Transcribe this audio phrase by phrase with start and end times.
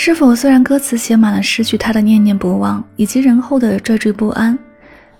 [0.00, 4.56] 是否虽然歌词写满了失去他的念念不忘以及人后的惴惴不安，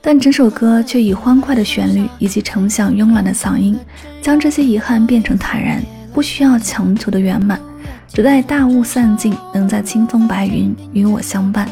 [0.01, 3.77] 但整首歌却以欢快的旋律以及成响慵懒的嗓音，
[4.23, 5.83] 将这些遗憾变成坦然，
[6.15, 7.61] 不需要强求的圆满，
[8.07, 11.69] 只待大雾散尽，能在清风白云与我相伴。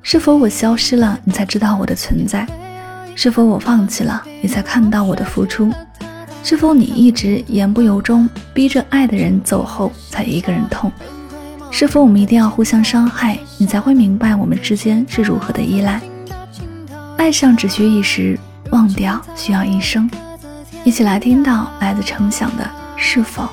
[0.00, 2.46] 是否我消失了，你才知道我的存在？
[3.16, 5.72] 是否我放弃了，你才看到我的付出？
[6.44, 10.92] 是否你一直言不由衷，逼着爱的人走后才一个人痛？
[11.78, 16.00] 是否我们一定要互相伤害，你才会明白我们之间是如何的依赖？
[17.18, 18.40] 爱上只需一时，
[18.70, 20.10] 忘掉需要一生。
[20.84, 22.66] 一起来听到来自程响的
[22.96, 23.46] 是否。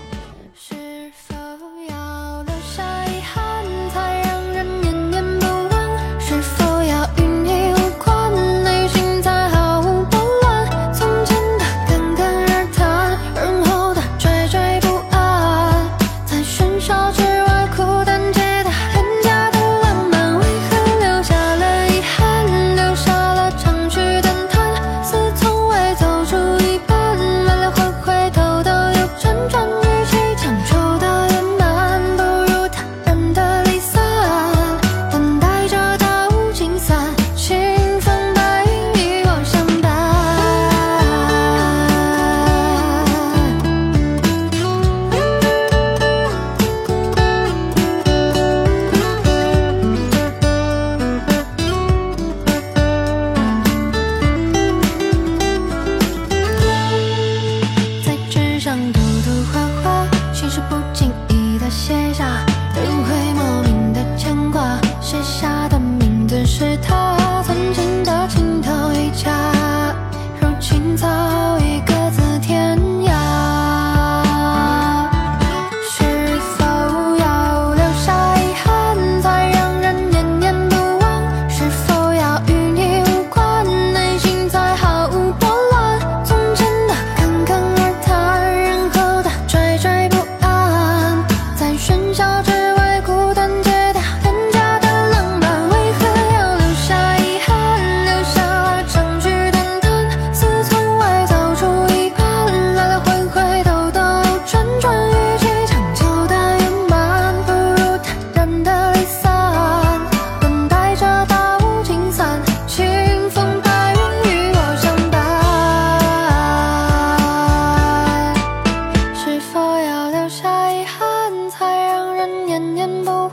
[120.23, 123.31] 留下遗憾，才让人念念不忘。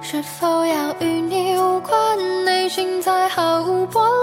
[0.00, 4.19] 是否要与你无关，内心才毫无波澜？